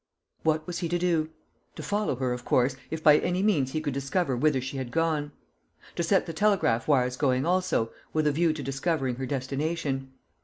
[0.41, 1.29] What was he to do?
[1.75, 4.89] To follow her, of course, if by any means he could discover whither she had
[4.89, 5.31] gone.
[5.95, 10.13] To set the telegraph wires going, also, with a view to discovering her destination.